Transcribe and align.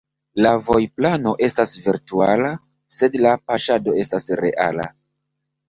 La 0.43 0.51
vojplano 0.69 1.33
estas 1.49 1.73
virtuala, 1.89 2.51
sed 3.01 3.21
la 3.27 3.37
paŝado 3.47 3.97
estas 4.07 4.33
reala. 4.45 4.91